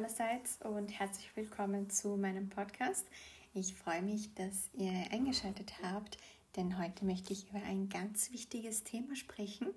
allerseits 0.00 0.58
und 0.62 0.88
herzlich 0.98 1.30
willkommen 1.36 1.90
zu 1.90 2.16
meinem 2.16 2.48
Podcast. 2.48 3.06
Ich 3.52 3.74
freue 3.74 4.00
mich, 4.00 4.32
dass 4.32 4.70
ihr 4.72 4.92
eingeschaltet 5.10 5.74
habt, 5.82 6.16
denn 6.56 6.82
heute 6.82 7.04
möchte 7.04 7.34
ich 7.34 7.50
über 7.50 7.62
ein 7.62 7.90
ganz 7.90 8.32
wichtiges 8.32 8.82
Thema 8.82 9.14
sprechen. 9.14 9.68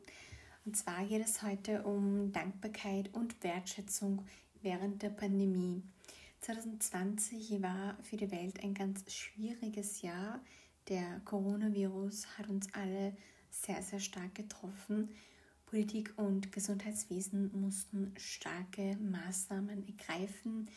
Und 0.65 0.77
zwar 0.77 1.03
geht 1.03 1.25
es 1.25 1.43
heute 1.43 1.83
um 1.83 2.31
Dankbarkeit 2.31 3.13
und 3.13 3.43
Wertschätzung 3.43 4.25
während 4.61 5.03
der 5.03 5.09
Pandemie. 5.09 5.83
2020 6.39 7.61
war 7.61 7.97
für 8.01 8.15
die 8.15 8.31
Welt 8.31 8.63
ein 8.63 8.73
ganz 8.73 9.03
schwieriges 9.13 10.03
Jahr. 10.03 10.39
Der 10.87 11.19
Coronavirus 11.25 12.37
hat 12.37 12.47
uns 12.47 12.73
alle 12.73 13.13
sehr, 13.49 13.81
sehr 13.81 13.99
stark 13.99 14.35
getroffen 14.35 15.09
Politik 15.73 16.13
und 16.17 16.51
Gesundheitswesen 16.51 17.49
mussten 17.59 18.13
starke 18.15 18.95
Maßnahmen 18.97 19.87
ergreifen, 19.87 20.69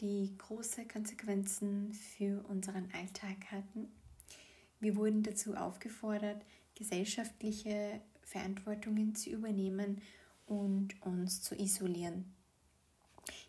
die 0.00 0.36
große 0.36 0.84
Konsequenzen 0.86 1.92
für 1.92 2.44
unseren 2.48 2.88
Alltag 2.92 3.52
hatten. 3.52 3.86
Wir 4.80 4.96
wurden 4.96 5.22
dazu 5.22 5.54
aufgefordert, 5.54 6.44
gesellschaftliche 6.74 8.00
Verantwortungen 8.22 9.14
zu 9.14 9.30
übernehmen 9.30 10.02
und 10.46 11.00
uns 11.06 11.40
zu 11.42 11.54
isolieren. 11.54 12.24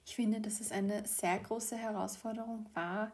Ich 0.06 0.14
finde, 0.14 0.42
dass 0.42 0.62
es 0.62 0.72
eine 0.72 1.08
sehr 1.08 1.40
große 1.40 1.76
Herausforderung 1.76 2.68
war, 2.76 3.12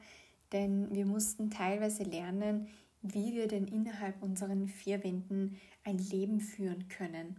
denn 0.52 0.94
wir 0.94 1.06
mussten 1.06 1.50
teilweise 1.50 2.04
lernen, 2.04 2.68
wie 3.02 3.36
wir 3.36 3.48
denn 3.48 3.68
innerhalb 3.68 4.22
unseren 4.22 4.68
vier 4.68 5.02
Wänden 5.06 5.58
ein 5.86 5.98
Leben 5.98 6.42
führen 6.42 6.90
können. 6.90 7.38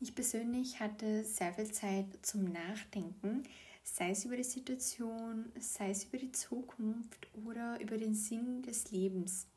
Ich 0.00 0.14
persönlich 0.14 0.78
hatte 0.78 1.24
sehr 1.24 1.52
viel 1.52 1.72
Zeit 1.72 2.06
zum 2.22 2.44
Nachdenken, 2.44 3.42
sei 3.82 4.10
es 4.10 4.24
über 4.24 4.36
die 4.36 4.44
Situation, 4.44 5.46
sei 5.58 5.90
es 5.90 6.04
über 6.04 6.18
die 6.18 6.30
Zukunft 6.30 7.26
oder 7.44 7.80
über 7.80 7.96
den 7.96 8.14
Sinn 8.14 8.62
des 8.62 8.92
Lebens. 8.92 9.48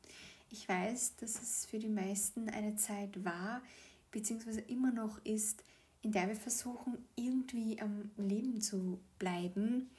Ich 0.50 0.68
weiß, 0.68 1.14
dass 1.16 1.40
es 1.40 1.66
für 1.66 1.78
die 1.78 1.88
meisten 1.88 2.48
eine 2.48 2.74
Zeit 2.74 3.24
war, 3.24 3.62
beziehungsweise 4.10 4.62
immer 4.62 4.90
noch 4.90 5.24
ist, 5.24 5.62
in 6.02 6.10
der 6.10 6.26
wir 6.26 6.34
versuchen, 6.34 6.98
irgendwie 7.14 7.80
am 7.80 8.10
Leben 8.16 8.60
zu 8.60 8.98
bleiben, 9.20 9.90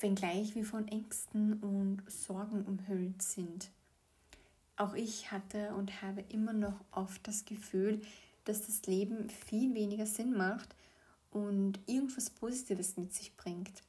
wenngleich 0.00 0.56
wir 0.56 0.64
von 0.64 0.88
Ängsten 0.88 1.54
und 1.60 2.02
Sorgen 2.10 2.64
umhüllt 2.64 3.22
sind. 3.22 3.70
Auch 4.74 4.94
ich 4.94 5.30
hatte 5.30 5.72
und 5.74 6.02
habe 6.02 6.24
immer 6.30 6.52
noch 6.52 6.80
oft 6.90 7.28
das 7.28 7.44
Gefühl, 7.44 8.00
dass 8.44 8.66
das 8.66 8.86
Leben 8.86 9.28
viel 9.30 9.74
weniger 9.74 10.06
Sinn 10.06 10.32
macht 10.32 10.74
und 11.30 11.78
irgendwas 11.86 12.30
Positives 12.30 12.96
mit 12.96 13.14
sich 13.14 13.36
bringt. 13.36 13.82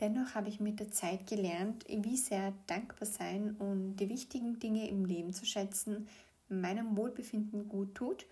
Dennoch 0.00 0.34
habe 0.34 0.48
ich 0.48 0.60
mit 0.60 0.80
der 0.80 0.90
Zeit 0.90 1.26
gelernt, 1.26 1.84
wie 1.88 2.16
sehr 2.16 2.54
dankbar 2.66 3.06
sein 3.06 3.56
und 3.56 3.96
die 3.96 4.08
wichtigen 4.08 4.58
Dinge 4.58 4.88
im 4.88 5.04
Leben 5.04 5.34
zu 5.34 5.44
schätzen 5.44 6.06
meinem 6.50 6.96
Wohlbefinden 6.96 7.68
gut 7.68 7.94
tut. 7.94 8.26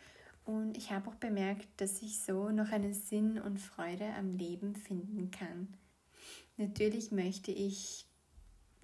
Und 0.45 0.77
ich 0.77 0.91
habe 0.91 1.11
auch 1.11 1.15
bemerkt, 1.15 1.69
dass 1.77 2.03
ich 2.03 2.21
so 2.21 2.51
noch 2.51 2.73
einen 2.73 2.95
Sinn 2.95 3.39
und 3.39 3.59
Freude 3.59 4.07
am 4.15 4.37
Leben 4.37 4.75
finden 4.75 5.31
kann. 5.31 5.69
Natürlich 6.57 7.13
möchte 7.13 7.53
ich 7.53 8.07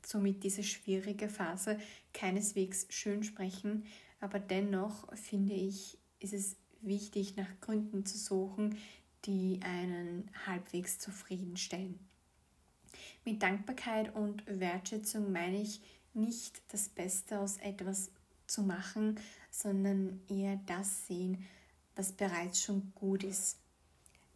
somit 0.05 0.45
diese 0.45 0.63
schwierige 0.63 1.29
Phase 1.29 1.79
keineswegs 2.13 2.87
schön 2.91 3.25
sprechen, 3.25 3.85
aber 4.21 4.39
dennoch 4.39 5.13
finde 5.17 5.55
ich, 5.55 5.99
ist 6.25 6.33
es 6.33 6.57
wichtig, 6.81 7.37
nach 7.37 7.49
Gründen 7.61 8.05
zu 8.05 8.19
suchen, 8.19 8.79
die 9.27 9.61
einen 9.63 10.31
halbwegs 10.47 10.99
zufriedenstellen. 10.99 11.99
Mit 13.25 13.43
Dankbarkeit 13.43 14.15
und 14.15 14.43
Wertschätzung 14.47 15.33
meine 15.33 15.61
ich 15.61 15.81
nicht 16.15 16.63
das 16.69 16.89
Beste 16.89 17.39
aus 17.39 17.59
etwas 17.59 18.11
zu 18.47 18.63
machen, 18.63 19.21
sondern 19.51 20.21
eher 20.29 20.61
das 20.67 21.07
sehen, 21.07 21.45
was 21.97 22.13
bereits 22.13 22.63
schon 22.63 22.93
gut 22.95 23.23
ist. 23.23 23.59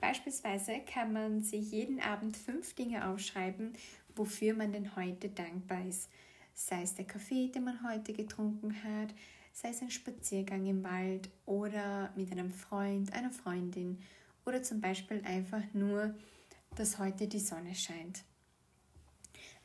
Beispielsweise 0.00 0.80
kann 0.80 1.12
man 1.12 1.42
sich 1.42 1.72
jeden 1.72 2.00
Abend 2.00 2.36
fünf 2.36 2.74
Dinge 2.74 3.08
aufschreiben, 3.08 3.72
wofür 4.14 4.54
man 4.54 4.72
denn 4.72 4.94
heute 4.96 5.28
dankbar 5.28 5.84
ist. 5.86 6.08
Sei 6.54 6.82
es 6.82 6.94
der 6.94 7.04
Kaffee, 7.04 7.48
den 7.48 7.64
man 7.64 7.88
heute 7.88 8.12
getrunken 8.12 8.82
hat, 8.84 9.14
sei 9.52 9.70
es 9.70 9.82
ein 9.82 9.90
Spaziergang 9.90 10.66
im 10.66 10.84
Wald 10.84 11.30
oder 11.46 12.12
mit 12.16 12.30
einem 12.32 12.50
Freund, 12.50 13.12
einer 13.12 13.30
Freundin 13.30 13.98
oder 14.44 14.62
zum 14.62 14.80
Beispiel 14.80 15.22
einfach 15.24 15.62
nur, 15.72 16.14
dass 16.76 16.98
heute 16.98 17.28
die 17.28 17.40
Sonne 17.40 17.74
scheint. 17.74 18.22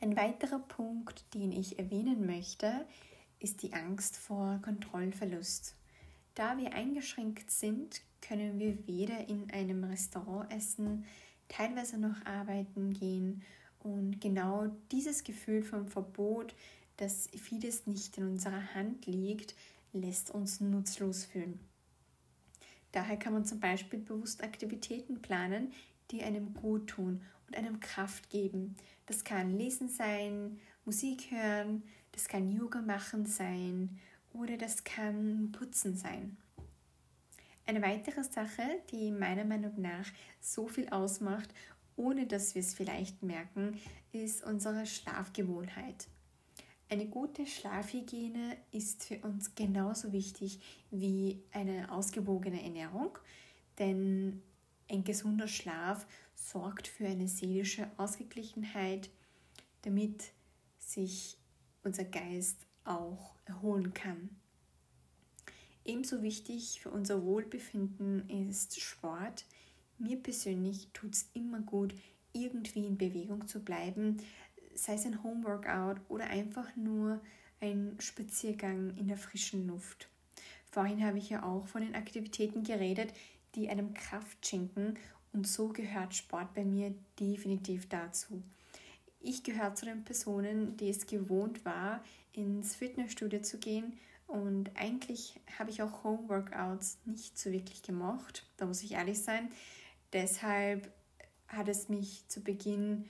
Ein 0.00 0.16
weiterer 0.16 0.58
Punkt, 0.58 1.24
den 1.34 1.52
ich 1.52 1.78
erwähnen 1.78 2.26
möchte, 2.26 2.86
ist 3.38 3.62
die 3.62 3.72
Angst 3.72 4.16
vor 4.16 4.60
Kontrollverlust. 4.62 5.76
Da 6.34 6.58
wir 6.58 6.74
eingeschränkt 6.74 7.50
sind, 7.50 8.02
können 8.20 8.58
wir 8.58 8.86
weder 8.86 9.28
in 9.28 9.50
einem 9.50 9.84
Restaurant 9.84 10.52
essen, 10.52 11.04
teilweise 11.48 11.98
noch 11.98 12.24
arbeiten 12.24 12.92
gehen 12.92 13.42
und 13.80 14.20
genau 14.20 14.66
dieses 14.90 15.24
Gefühl 15.24 15.62
vom 15.62 15.86
Verbot, 15.88 16.54
dass 16.96 17.28
vieles 17.36 17.86
nicht 17.86 18.18
in 18.18 18.24
unserer 18.24 18.74
Hand 18.74 19.06
liegt, 19.06 19.54
lässt 19.94 20.30
uns 20.30 20.60
nutzlos 20.60 21.24
fühlen. 21.24 21.58
Daher 22.92 23.16
kann 23.16 23.32
man 23.32 23.44
zum 23.44 23.58
Beispiel 23.58 23.98
bewusst 23.98 24.44
Aktivitäten 24.44 25.20
planen, 25.20 25.72
die 26.10 26.22
einem 26.22 26.54
gut 26.54 26.88
tun 26.88 27.22
und 27.46 27.56
einem 27.56 27.80
Kraft 27.80 28.30
geben. 28.30 28.76
Das 29.06 29.24
kann 29.24 29.56
Lesen 29.56 29.88
sein, 29.88 30.60
Musik 30.84 31.30
hören, 31.30 31.82
das 32.12 32.28
kann 32.28 32.52
Yoga 32.52 32.80
machen 32.82 33.26
sein 33.26 33.98
oder 34.32 34.56
das 34.56 34.84
kann 34.84 35.50
Putzen 35.52 35.96
sein. 35.96 36.36
Eine 37.66 37.82
weitere 37.82 38.22
Sache, 38.22 38.62
die 38.90 39.10
meiner 39.10 39.44
Meinung 39.44 39.80
nach 39.80 40.06
so 40.40 40.68
viel 40.68 40.88
ausmacht, 40.90 41.48
ohne 41.96 42.26
dass 42.26 42.54
wir 42.54 42.60
es 42.60 42.74
vielleicht 42.74 43.22
merken, 43.22 43.80
ist 44.12 44.44
unsere 44.44 44.84
Schlafgewohnheit. 44.84 46.06
Eine 46.88 47.06
gute 47.06 47.46
Schlafhygiene 47.46 48.56
ist 48.70 49.04
für 49.04 49.18
uns 49.20 49.54
genauso 49.54 50.12
wichtig 50.12 50.60
wie 50.90 51.42
eine 51.50 51.90
ausgewogene 51.90 52.62
Ernährung, 52.62 53.18
denn 53.78 54.42
ein 54.90 55.02
gesunder 55.02 55.48
Schlaf 55.48 56.06
sorgt 56.34 56.86
für 56.86 57.06
eine 57.06 57.26
seelische 57.26 57.90
Ausgeglichenheit, 57.96 59.08
damit 59.82 60.32
sich 60.78 61.38
unser 61.82 62.04
Geist 62.04 62.66
auch 62.84 63.34
erholen 63.46 63.94
kann. 63.94 64.30
Ebenso 65.84 66.22
wichtig 66.22 66.80
für 66.80 66.90
unser 66.90 67.24
Wohlbefinden 67.24 68.28
ist 68.28 68.80
Sport. 68.80 69.44
Mir 69.98 70.16
persönlich 70.16 70.88
tut 70.92 71.14
es 71.14 71.30
immer 71.34 71.60
gut, 71.60 71.94
irgendwie 72.32 72.86
in 72.86 72.98
Bewegung 72.98 73.46
zu 73.46 73.60
bleiben, 73.60 74.18
sei 74.74 74.94
es 74.94 75.06
ein 75.06 75.22
Homeworkout 75.22 76.00
oder 76.08 76.26
einfach 76.26 76.74
nur 76.76 77.20
ein 77.60 77.96
Spaziergang 77.98 78.96
in 78.96 79.08
der 79.08 79.16
frischen 79.16 79.66
Luft. 79.66 80.08
Vorhin 80.70 81.04
habe 81.04 81.18
ich 81.18 81.30
ja 81.30 81.42
auch 81.44 81.66
von 81.68 81.82
den 81.82 81.94
Aktivitäten 81.94 82.62
geredet, 82.64 83.12
die 83.54 83.68
einem 83.68 83.94
Kraft 83.94 84.46
schenken 84.46 84.94
und 85.32 85.46
so 85.46 85.68
gehört 85.68 86.14
Sport 86.14 86.54
bei 86.54 86.64
mir 86.64 86.94
definitiv 87.18 87.88
dazu. 87.88 88.42
Ich 89.20 89.42
gehöre 89.42 89.74
zu 89.74 89.86
den 89.86 90.04
Personen, 90.04 90.76
die 90.76 90.90
es 90.90 91.06
gewohnt 91.06 91.64
war, 91.64 92.04
ins 92.32 92.74
Fitnessstudio 92.74 93.40
zu 93.40 93.58
gehen 93.58 93.98
und 94.26 94.70
eigentlich 94.76 95.40
habe 95.58 95.70
ich 95.70 95.82
auch 95.82 96.04
Homeworkouts 96.04 96.98
nicht 97.04 97.38
so 97.38 97.52
wirklich 97.52 97.82
gemocht, 97.82 98.46
da 98.56 98.66
muss 98.66 98.82
ich 98.82 98.92
ehrlich 98.92 99.22
sein. 99.22 99.50
Deshalb 100.12 100.92
hat 101.48 101.68
es 101.68 101.88
mich 101.88 102.26
zu 102.28 102.42
Beginn 102.42 103.04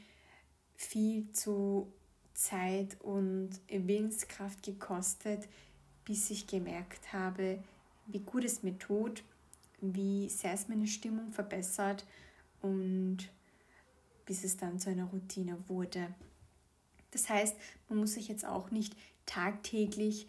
viel 0.77 1.31
zu 1.33 1.93
Zeit 2.35 3.01
und 3.01 3.51
Willenskraft 3.69 4.63
gekostet, 4.63 5.49
bis 6.05 6.31
ich 6.31 6.47
gemerkt 6.47 7.13
habe, 7.13 7.63
wie 8.07 8.21
gut 8.21 8.45
es 8.45 8.63
mir 8.63 8.79
tut, 8.79 9.23
wie 9.81 10.29
sehr 10.29 10.53
es 10.53 10.69
meine 10.69 10.87
Stimmung 10.87 11.33
verbessert 11.33 12.05
und 12.61 13.19
bis 14.27 14.45
es 14.45 14.57
dann 14.57 14.79
zu 14.79 14.91
einer 14.91 15.05
Routine 15.05 15.59
wurde. 15.69 16.15
Das 17.11 17.29
heißt, 17.29 17.57
man 17.89 17.99
muss 17.99 18.15
sich 18.15 18.29
jetzt 18.29 18.45
auch 18.45 18.71
nicht 18.71 18.97
tagtäglich 19.27 20.27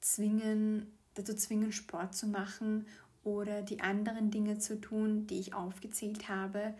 zwingen, 0.00 0.86
dazu 1.14 1.34
zwingen, 1.34 1.72
Sport 1.72 2.14
zu 2.14 2.26
machen 2.26 2.86
oder 3.24 3.62
die 3.62 3.80
anderen 3.80 4.30
Dinge 4.30 4.58
zu 4.58 4.80
tun, 4.80 5.26
die 5.26 5.40
ich 5.40 5.54
aufgezählt 5.54 6.28
habe, 6.28 6.74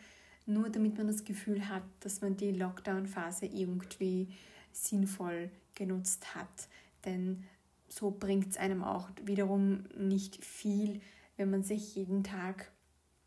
nur 0.48 0.70
damit 0.70 0.96
man 0.96 1.06
das 1.06 1.24
Gefühl 1.24 1.68
hat, 1.68 1.82
dass 2.00 2.20
man 2.22 2.36
die 2.36 2.52
Lockdown-Phase 2.52 3.46
irgendwie 3.46 4.28
sinnvoll 4.72 5.50
genutzt 5.74 6.34
hat. 6.34 6.68
Denn 7.04 7.44
so 7.88 8.10
bringt 8.10 8.50
es 8.50 8.56
einem 8.56 8.82
auch 8.82 9.10
wiederum 9.22 9.84
nicht 9.96 10.44
viel, 10.44 11.00
wenn 11.36 11.50
man 11.50 11.62
sich 11.62 11.94
jeden 11.94 12.24
Tag 12.24 12.72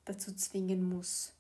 dazu 0.06 0.34
zwingen 0.34 0.84
muss. 0.88 1.34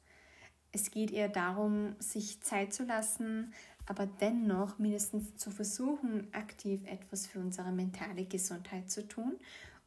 Es 0.71 0.91
geht 0.91 1.11
eher 1.11 1.29
darum, 1.29 1.95
sich 1.99 2.41
Zeit 2.41 2.73
zu 2.73 2.85
lassen, 2.85 3.53
aber 3.87 4.05
dennoch 4.05 4.77
mindestens 4.77 5.35
zu 5.35 5.51
versuchen, 5.51 6.33
aktiv 6.33 6.81
etwas 6.85 7.27
für 7.27 7.39
unsere 7.39 7.71
mentale 7.71 8.25
Gesundheit 8.25 8.89
zu 8.89 9.07
tun, 9.07 9.35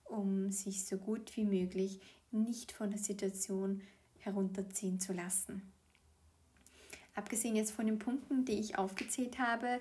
um 0.05 0.51
sich 0.51 0.85
so 0.85 0.99
gut 0.99 1.37
wie 1.37 1.45
möglich 1.45 2.01
nicht 2.33 2.73
von 2.73 2.91
der 2.91 2.99
Situation 2.99 3.81
herunterziehen 4.19 5.01
zu 5.01 5.13
lassen. 5.13 5.74
Abgesehen 7.15 7.57
jetzt 7.57 7.73
von 7.73 7.87
den 7.87 7.99
Punkten, 7.99 8.45
die 8.45 8.59
ich 8.59 8.79
aufgezählt 8.79 9.39
habe, 9.39 9.81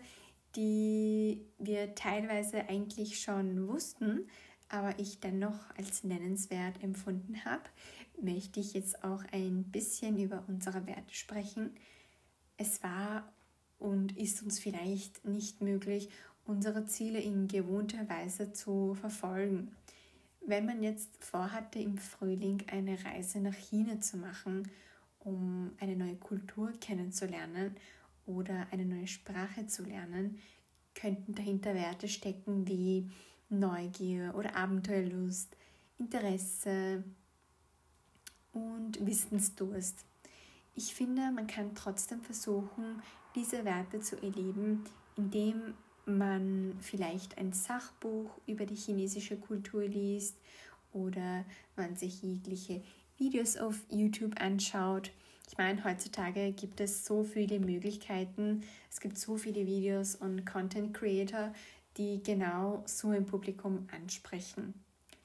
die 0.56 1.42
wir 1.58 1.96
teilweise 1.96 2.70
eigentlich 2.70 3.20
schon 3.22 3.68
wussten, 3.68 4.28
aber 4.70 4.98
ich 5.00 5.20
dennoch 5.20 5.60
als 5.78 6.04
nennenswert 6.04 6.82
empfunden 6.84 7.44
habe, 7.46 7.64
möchte 8.22 8.60
ich 8.60 8.74
jetzt 8.74 9.04
auch 9.04 9.24
ein 9.32 9.64
bisschen 9.66 10.18
über 10.18 10.44
unsere 10.48 10.86
Werte 10.88 11.14
sprechen. 11.14 11.72
Es 12.58 12.84
war 12.84 13.32
und 13.80 14.18
ist 14.18 14.42
uns 14.44 14.60
vielleicht 14.60 15.26
nicht 15.26 15.62
möglich, 15.62 16.10
unsere 16.46 16.86
Ziele 16.86 17.20
in 17.20 17.48
gewohnter 17.48 18.08
Weise 18.10 18.54
zu 18.54 18.96
verfolgen. 18.96 19.76
Wenn 20.46 20.66
man 20.66 20.84
jetzt 20.84 21.24
vorhatte, 21.24 21.80
im 21.80 21.98
Frühling 21.98 22.64
eine 22.68 23.04
Reise 23.06 23.40
nach 23.40 23.56
China 23.56 24.00
zu 24.02 24.18
machen, 24.18 24.70
um 25.24 25.72
eine 25.80 25.96
neue 25.96 26.16
Kultur 26.16 26.72
kennenzulernen 26.80 27.76
oder 28.26 28.68
eine 28.72 28.86
neue 28.86 29.08
Sprache 29.08 29.68
zu 29.68 29.84
lernen, 29.84 30.40
könnten 30.96 31.34
dahinter 31.34 31.74
Werte 31.74 32.08
stecken 32.08 32.68
wie 32.68 33.10
Neugier 33.50 34.34
oder 34.36 34.56
Abenteuerlust, 34.56 35.56
Interesse 36.00 37.04
und 38.52 39.06
Wissensdurst. 39.06 40.06
Ich 40.76 40.94
finde, 40.96 41.32
man 41.32 41.48
kann 41.48 41.76
trotzdem 41.76 42.22
versuchen, 42.22 43.02
diese 43.36 43.66
Werte 43.66 44.00
zu 44.00 44.16
erleben, 44.18 44.84
indem 45.16 45.74
man 46.06 46.76
vielleicht 46.82 47.38
ein 47.38 47.54
Sachbuch 47.54 48.30
über 48.48 48.66
die 48.66 48.76
chinesische 48.76 49.38
Kultur 49.38 49.84
liest 49.84 50.36
oder 50.92 51.46
man 51.76 51.96
sich 51.96 52.22
jegliche 52.22 52.82
Videos 53.24 53.56
auf 53.56 53.80
YouTube 53.90 54.34
anschaut. 54.42 55.10
Ich 55.50 55.58
meine, 55.58 55.82
heutzutage 55.86 56.52
gibt 56.52 56.82
es 56.82 57.06
so 57.06 57.24
viele 57.24 57.58
Möglichkeiten. 57.58 58.64
Es 58.92 59.00
gibt 59.00 59.18
so 59.18 59.38
viele 59.38 59.66
Videos 59.66 60.16
und 60.16 60.46
Content 60.46 60.94
Creator, 60.94 61.54
die 61.96 62.22
genau 62.22 62.84
so 62.86 63.12
ein 63.12 63.26
Publikum 63.26 63.88
ansprechen. 63.96 64.74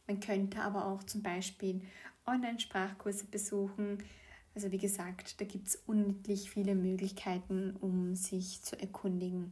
Man 0.06 0.20
könnte 0.20 0.60
aber 0.60 0.86
auch 0.86 1.02
zum 1.02 1.24
Beispiel 1.24 1.80
Online-Sprachkurse 2.24 3.24
besuchen. 3.24 3.98
Also 4.54 4.70
wie 4.70 4.78
gesagt, 4.78 5.40
da 5.40 5.44
gibt 5.44 5.66
es 5.66 5.82
unendlich 5.86 6.50
viele 6.50 6.76
Möglichkeiten, 6.76 7.74
um 7.80 8.14
sich 8.14 8.62
zu 8.62 8.78
erkundigen. 8.80 9.50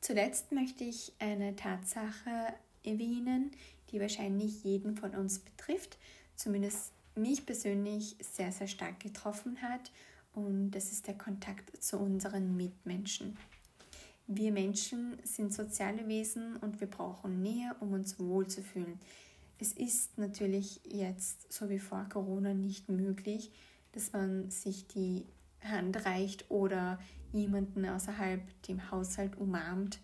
Zuletzt 0.00 0.52
möchte 0.52 0.84
ich 0.84 1.12
eine 1.18 1.56
Tatsache 1.56 2.54
erwähnen, 2.84 3.50
die 3.90 4.00
wahrscheinlich 4.00 4.62
jeden 4.62 4.96
von 4.96 5.14
uns 5.16 5.40
betrifft, 5.40 5.98
zumindest 6.40 6.92
mich 7.14 7.44
persönlich 7.44 8.16
sehr, 8.20 8.50
sehr 8.50 8.66
stark 8.66 9.00
getroffen 9.00 9.60
hat 9.60 9.92
und 10.32 10.70
das 10.70 10.90
ist 10.90 11.06
der 11.06 11.18
Kontakt 11.18 11.82
zu 11.82 11.98
unseren 11.98 12.56
Mitmenschen. 12.56 13.36
Wir 14.26 14.52
Menschen 14.52 15.18
sind 15.24 15.52
soziale 15.52 16.06
Wesen 16.08 16.56
und 16.56 16.80
wir 16.80 16.88
brauchen 16.88 17.42
Nähe, 17.42 17.74
um 17.80 17.92
uns 17.92 18.18
wohlzufühlen. 18.18 18.98
Es 19.58 19.72
ist 19.72 20.16
natürlich 20.16 20.80
jetzt, 20.84 21.52
so 21.52 21.68
wie 21.68 21.80
vor 21.80 22.06
Corona, 22.08 22.54
nicht 22.54 22.88
möglich, 22.88 23.50
dass 23.92 24.12
man 24.12 24.50
sich 24.50 24.86
die 24.86 25.26
Hand 25.62 26.06
reicht 26.06 26.50
oder 26.50 26.98
jemanden 27.32 27.84
außerhalb 27.84 28.62
dem 28.62 28.90
Haushalt 28.90 29.36
umarmt. 29.36 29.98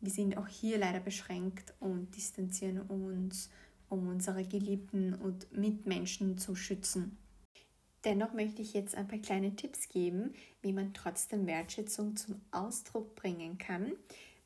Wir 0.00 0.10
sind 0.10 0.36
auch 0.36 0.48
hier 0.48 0.78
leider 0.78 1.00
beschränkt 1.00 1.72
und 1.78 2.14
distanzieren 2.16 2.80
uns, 2.80 3.48
um 3.90 4.08
unsere 4.08 4.44
Geliebten 4.44 5.14
und 5.14 5.52
Mitmenschen 5.52 6.38
zu 6.38 6.54
schützen. 6.54 7.18
Dennoch 8.04 8.32
möchte 8.32 8.62
ich 8.62 8.72
jetzt 8.72 8.94
ein 8.94 9.08
paar 9.08 9.18
kleine 9.18 9.54
Tipps 9.56 9.88
geben, 9.88 10.32
wie 10.62 10.72
man 10.72 10.94
trotzdem 10.94 11.46
Wertschätzung 11.46 12.16
zum 12.16 12.40
Ausdruck 12.50 13.14
bringen 13.14 13.58
kann. 13.58 13.92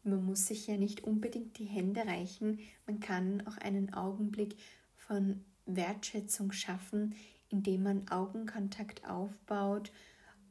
Man 0.02 0.24
muss 0.24 0.46
sich 0.46 0.66
ja 0.66 0.76
nicht 0.76 1.04
unbedingt 1.04 1.56
die 1.58 1.64
Hände 1.66 2.04
reichen, 2.04 2.58
man 2.86 2.98
kann 2.98 3.46
auch 3.46 3.56
einen 3.58 3.94
Augenblick 3.94 4.56
von 4.96 5.44
Wertschätzung 5.66 6.50
schaffen, 6.52 7.14
indem 7.48 7.84
man 7.84 8.08
Augenkontakt 8.08 9.08
aufbaut 9.08 9.92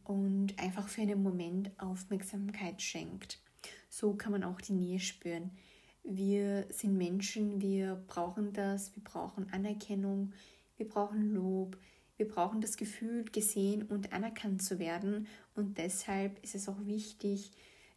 und 0.06 0.58
einfach 0.60 0.88
für 0.88 1.02
einen 1.02 1.22
Moment 1.22 1.72
Aufmerksamkeit 1.78 2.82
schenkt. 2.82 3.40
So 3.90 4.14
kann 4.14 4.32
man 4.32 4.44
auch 4.44 4.62
die 4.62 4.74
Nähe 4.74 5.00
spüren. 5.00 5.52
Wir 6.04 6.66
sind 6.70 6.98
Menschen, 6.98 7.62
wir 7.62 7.96
brauchen 8.08 8.52
das, 8.54 8.94
wir 8.96 9.04
brauchen 9.04 9.52
Anerkennung, 9.52 10.34
wir 10.78 10.88
brauchen 10.88 11.34
Lob, 11.34 11.78
wir 12.18 12.28
brauchen 12.28 12.62
das 12.62 12.78
Gefühl, 12.78 13.26
gesehen 13.26 13.84
und 13.84 14.12
anerkannt 14.14 14.62
zu 14.62 14.80
werden. 14.80 15.28
Und 15.56 15.78
deshalb 15.78 16.44
ist 16.44 16.56
es 16.56 16.68
auch 16.68 16.86
wichtig, 16.86 17.52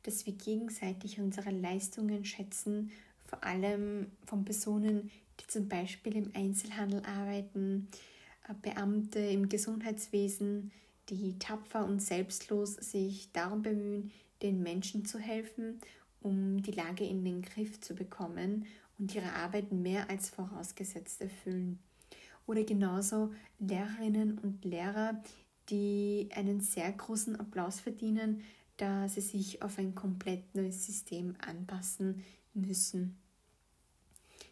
dass 0.04 0.24
wir 0.24 0.34
gegenseitig 0.34 1.18
unsere 1.18 1.50
Leistungen 1.50 2.24
schätzen, 2.24 2.92
vor 3.24 3.42
allem 3.42 4.12
von 4.24 4.44
Personen, 4.44 5.10
die 5.40 5.46
zum 5.48 5.68
Beispiel 5.68 6.16
im 6.16 6.30
Einzelhandel 6.34 7.02
arbeiten, 7.04 7.88
äh, 8.48 8.54
Beamte 8.62 9.18
im 9.18 9.48
Gesundheitswesen, 9.48 10.70
die 11.08 11.38
tapfer 11.38 11.84
und 11.84 12.00
selbstlos 12.00 12.74
sich 12.74 13.32
darum 13.32 13.62
bemühen, 13.62 14.12
den 14.42 14.62
Menschen 14.62 15.04
zu 15.04 15.18
helfen, 15.18 15.80
um 16.26 16.60
die 16.60 16.72
Lage 16.72 17.04
in 17.04 17.24
den 17.24 17.40
Griff 17.40 17.80
zu 17.80 17.94
bekommen 17.94 18.66
und 18.98 19.14
ihre 19.14 19.32
Arbeit 19.32 19.70
mehr 19.70 20.10
als 20.10 20.28
vorausgesetzt 20.28 21.20
erfüllen. 21.20 21.78
Oder 22.46 22.64
genauso 22.64 23.32
Lehrerinnen 23.60 24.38
und 24.38 24.64
Lehrer, 24.64 25.22
die 25.68 26.28
einen 26.34 26.60
sehr 26.60 26.90
großen 26.90 27.36
Applaus 27.36 27.80
verdienen, 27.80 28.42
da 28.76 29.08
sie 29.08 29.20
sich 29.20 29.62
auf 29.62 29.78
ein 29.78 29.94
komplett 29.94 30.54
neues 30.54 30.84
System 30.84 31.34
anpassen 31.46 32.24
müssen. 32.54 33.16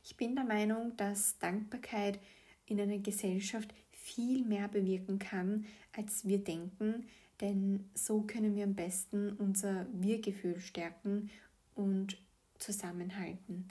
Ich 0.04 0.16
bin 0.16 0.36
der 0.36 0.44
Meinung, 0.44 0.96
dass 0.96 1.38
Dankbarkeit 1.38 2.20
in 2.66 2.80
einer 2.80 2.98
Gesellschaft 2.98 3.74
viel 3.90 4.44
mehr 4.44 4.68
bewirken 4.68 5.18
kann, 5.18 5.66
als 5.92 6.26
wir 6.26 6.38
denken, 6.38 7.06
denn 7.40 7.88
so 7.94 8.22
können 8.22 8.54
wir 8.54 8.64
am 8.64 8.74
besten 8.74 9.32
unser 9.32 9.86
Wir-Gefühl 9.92 10.60
stärken 10.60 11.30
und 11.74 12.18
zusammenhalten. 12.58 13.68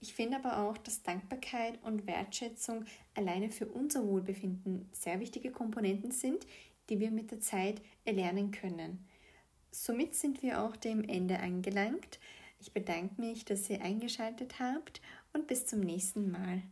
Ich 0.00 0.14
finde 0.14 0.36
aber 0.36 0.58
auch, 0.58 0.76
dass 0.78 1.02
Dankbarkeit 1.02 1.80
und 1.84 2.06
Wertschätzung 2.08 2.84
alleine 3.14 3.50
für 3.50 3.66
unser 3.66 4.04
Wohlbefinden 4.04 4.88
sehr 4.92 5.20
wichtige 5.20 5.52
Komponenten 5.52 6.10
sind, 6.10 6.44
die 6.88 6.98
wir 6.98 7.12
mit 7.12 7.30
der 7.30 7.40
Zeit 7.40 7.80
erlernen 8.04 8.50
können. 8.50 9.06
Somit 9.70 10.14
sind 10.14 10.42
wir 10.42 10.62
auch 10.62 10.76
dem 10.76 11.04
Ende 11.04 11.38
angelangt. 11.38 12.18
Ich 12.58 12.72
bedanke 12.72 13.20
mich, 13.20 13.44
dass 13.44 13.70
ihr 13.70 13.80
eingeschaltet 13.80 14.58
habt 14.58 15.00
und 15.32 15.46
bis 15.46 15.66
zum 15.66 15.80
nächsten 15.80 16.30
Mal. 16.30 16.62